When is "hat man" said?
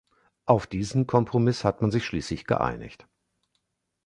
1.63-1.91